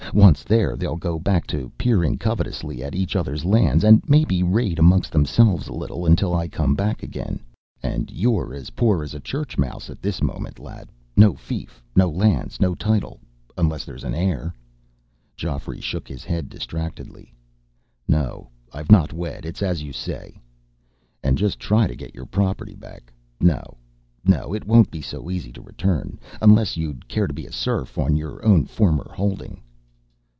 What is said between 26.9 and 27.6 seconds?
care to be a